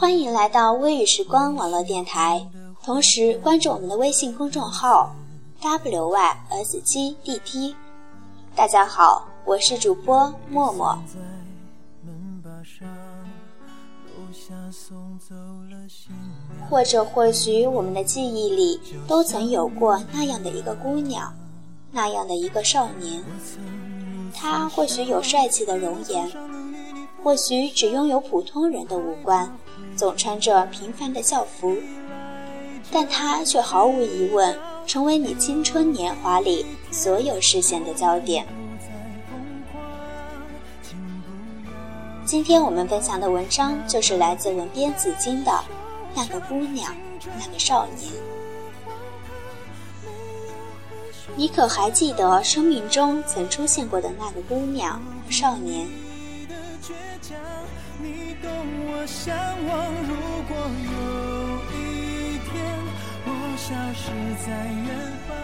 [0.00, 2.48] 欢迎来到微雨时光网络电台，
[2.82, 5.14] 同时关注我们的微信公众号
[5.60, 7.74] wysgdt。
[8.56, 10.98] 大家好，我是主播默默。
[16.70, 21.30] 或者或许我们的记忆里都曾有过那样的一个姑娘，
[21.92, 23.22] 那样的一个少年。
[24.34, 26.26] 他或许有帅气的容颜，
[27.22, 29.54] 或许只拥有普通人的五官。
[30.00, 31.76] 总穿着平凡的校服，
[32.90, 38.46] 但他却毫无疑问成为你青春年华里所有视线的焦点。
[42.24, 45.50] 今天我们分享的文章就是来自文编紫金的
[46.16, 46.96] 《那个姑娘，
[47.38, 48.10] 那个少年》。
[51.36, 54.98] 你可还记得生命中曾出现过的那个姑娘、
[55.28, 55.86] 少年？
[56.82, 57.36] 倔强，
[57.98, 58.50] 你懂
[58.88, 59.36] 我向
[59.68, 60.16] 往，如
[60.48, 60.92] 果有
[61.76, 62.50] 一天
[63.26, 63.28] 我
[63.58, 64.08] 消失
[64.42, 64.88] 在远
[65.28, 65.36] 方。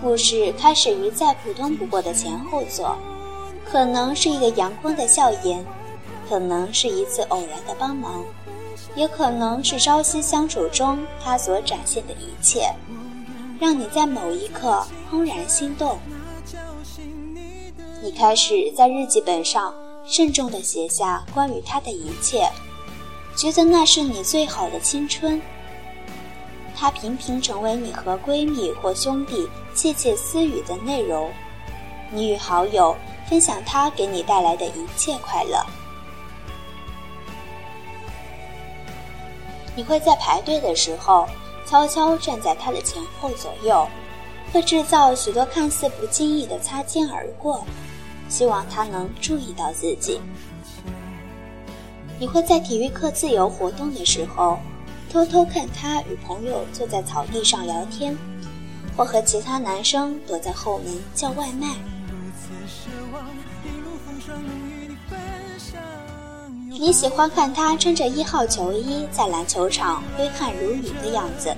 [0.00, 2.96] 故事开始于再普通不过的前后座，
[3.70, 5.62] 可能是一个阳光的笑颜，
[6.26, 8.24] 可能是一次偶然的帮忙，
[8.94, 12.72] 也可能是朝夕相处中他所展现的一切，
[13.60, 14.82] 让你在某一刻
[15.12, 15.98] 怦然心动。
[18.02, 19.74] 你开始在日记本上。
[20.06, 22.50] 慎重地写下关于他的一切，
[23.36, 25.40] 觉得那是你最好的青春。
[26.74, 31.30] 他频频成为你和闺蜜或兄弟窃窃私语的内容，
[32.10, 32.96] 你与好友
[33.28, 35.64] 分享他给你带来的一切快乐。
[39.76, 41.28] 你会在排队的时候
[41.66, 43.86] 悄悄站在他的前后左右，
[44.52, 47.64] 会制造许多看似不经意的擦肩而过。
[48.28, 50.20] 希望他能注意到自己。
[52.18, 54.58] 你会在体育课自由活动的时候，
[55.12, 58.16] 偷偷看他与朋友坐在草地上聊天，
[58.96, 61.74] 或和其他男生躲在后门叫外卖。
[66.68, 71.52] 你喜欢看他穿着一号球衣在篮球场挥汗如雨的样子，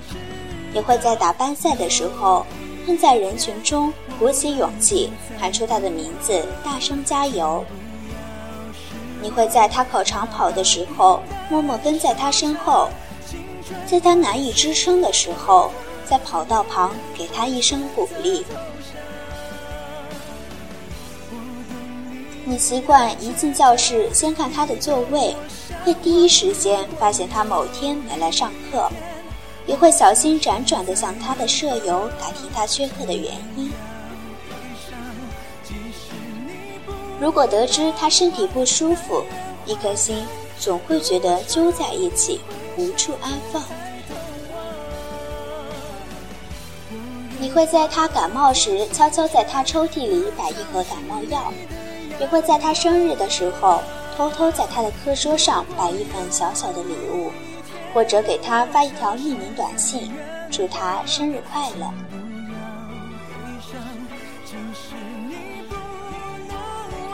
[0.73, 2.43] 也会在打班赛的时候。
[2.85, 7.63] 混在人群中，鼓起勇气喊出他的名字，大声加油。
[9.21, 12.89] 你会在他考长跑的时候，默默跟在他身后，
[13.85, 15.71] 在他难以支撑的时候，
[16.05, 18.45] 在跑道旁给他一声鼓励。
[22.45, 25.33] 你习惯一进教室先看他的座位，
[25.85, 28.89] 会第一时间发现他某天没来上课。
[29.65, 33.71] 也会小心辗转地向他的舍友打听他缺课的原因。
[37.19, 39.23] 如果得知他身体不舒服，
[39.65, 40.25] 一颗心
[40.59, 42.41] 总会觉得揪在一起，
[42.77, 43.63] 无处安放。
[47.39, 51.53] 你会在他感冒时悄悄在他抽屉里摆一盒感冒药，
[52.19, 53.81] 也会在他生日的时候
[54.17, 57.31] 偷偷在他的课桌上摆一份小小的礼物。
[57.93, 60.11] 或者给他发一条匿名短信，
[60.49, 61.93] 祝他生日快乐。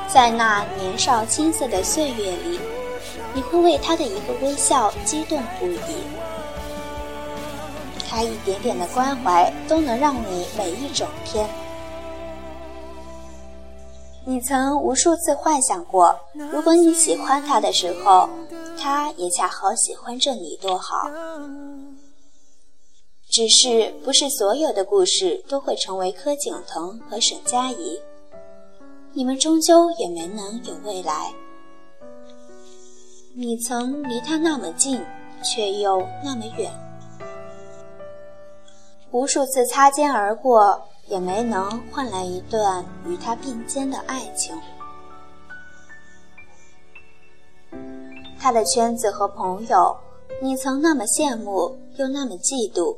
[0.07, 2.59] 在那年少青涩的岁月里，
[3.33, 6.03] 你会为他的一个微笑激动不已。
[8.09, 11.47] 他一点点的关怀都能让你美一整天。
[14.25, 16.19] 你曾无数次幻想过，
[16.51, 18.29] 如果你喜欢他的时候。
[18.79, 21.09] 他也恰好喜欢着你，多好。
[23.29, 27.99] 只是不是所有的故事都会成为柯景腾和沈佳宜，
[29.13, 31.31] 你们终究也没能有未来。
[33.35, 34.99] 你曾离他那么近，
[35.43, 36.71] 却又那么远，
[39.11, 44.59] 无数次擦肩而过，也没能换来一段与他并肩的爱情。
[48.39, 49.95] 他的圈子和朋友，
[50.41, 52.95] 你曾那么羡慕又那么嫉妒，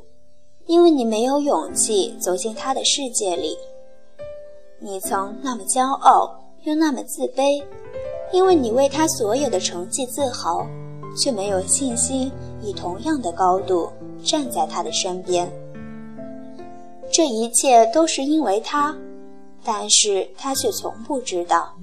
[0.66, 3.56] 因为你没有勇气走进他的世界里；
[4.78, 7.62] 你曾那么骄傲又那么自卑，
[8.32, 10.64] 因为你为他所有的成绩自豪，
[11.16, 12.30] 却没有信心
[12.62, 13.90] 以同样的高度
[14.24, 15.50] 站在他的身边。
[17.12, 18.96] 这一切都是因为他，
[19.64, 21.74] 但是他却从不知道。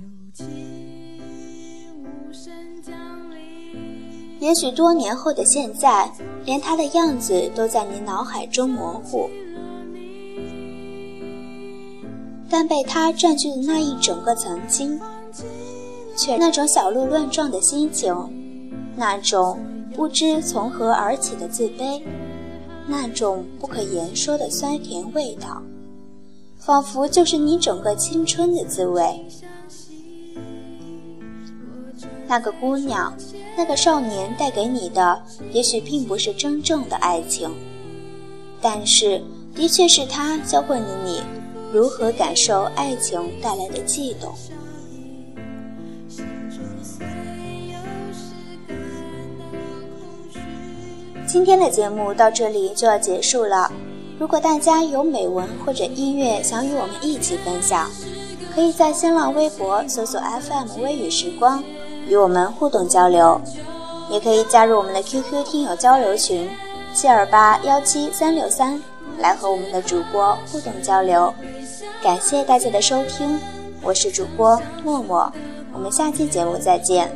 [4.39, 6.09] 也许多年后的现在，
[6.45, 9.29] 连他的样子都在你脑海中模糊，
[12.49, 14.97] 但被他占据的那一整个曾经，
[16.15, 18.15] 却那种小鹿乱撞的心情，
[18.95, 19.59] 那种
[19.93, 22.01] 不知从何而起的自卑，
[22.87, 25.61] 那种不可言说的酸甜味道，
[26.57, 29.25] 仿佛就是你整个青春的滋味。
[32.25, 33.13] 那个姑娘。
[33.59, 35.21] 那个少年带给你的，
[35.51, 37.53] 也许并不是真正的爱情，
[38.61, 39.21] 但是
[39.53, 41.21] 的确是他教会了你
[41.69, 44.33] 如何感受爱情带来的悸动。
[51.27, 53.69] 今天的节目到这里就要结束了。
[54.17, 57.91] 如果大家有美文或者音乐想与我们一起分享，
[58.55, 61.61] 可以在新浪微博搜索 FM 微雨时光。
[62.09, 63.39] 与我们互动交流，
[64.09, 66.49] 也可以加入我们的 QQ 听友交流群
[66.93, 68.81] 七二八幺七三六三，
[69.19, 71.31] 来和我们的主播互动交流。
[72.01, 73.39] 感谢大家的收听，
[73.83, 75.31] 我是主播默默，
[75.71, 77.11] 我们下期节目再见。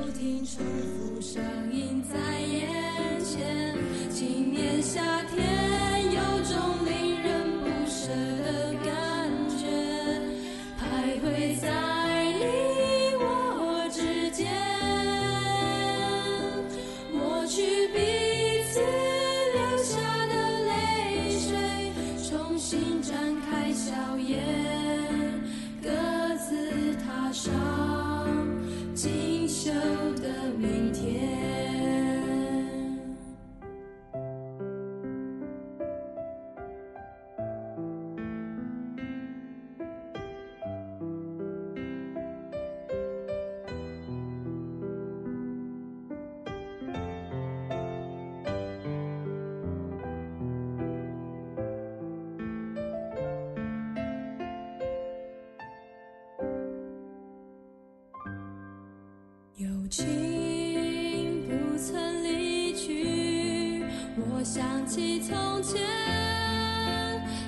[64.44, 65.82] 想起从前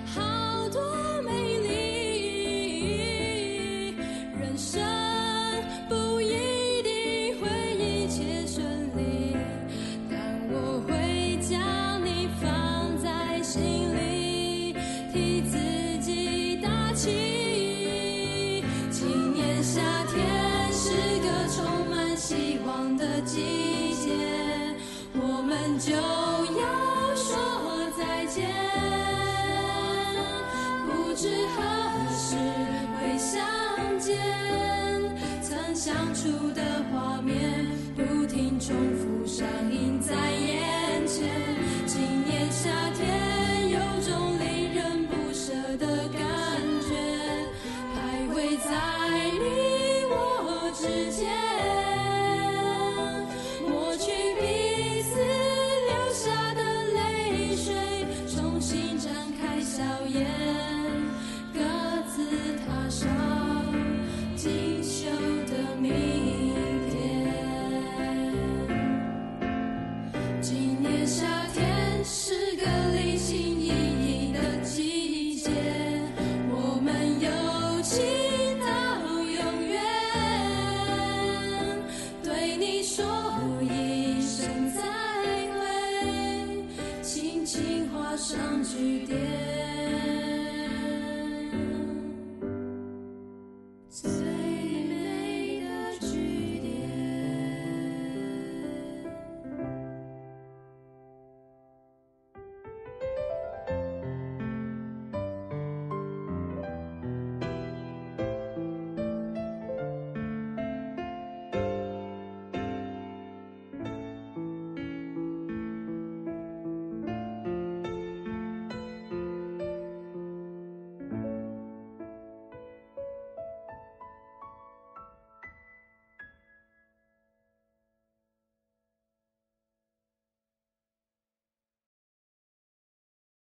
[0.06, 0.81] 好多
[1.24, 2.88] 美丽
[4.39, 4.81] 人生
[5.89, 8.65] 不一定会一切顺
[8.95, 9.36] 利
[10.09, 10.18] 但
[10.50, 11.59] 我会将
[12.06, 13.62] 你放在心
[13.94, 14.74] 里
[15.12, 15.57] 替自
[16.00, 24.45] 己打气今年夏天是个充满希望的季节。
[25.18, 25.94] 我们就
[31.25, 31.63] 知何
[32.13, 32.36] 时
[32.94, 33.42] 会相
[34.00, 34.16] 见。
[35.42, 36.62] 曾相处的
[36.92, 39.47] 画面，不停重复上。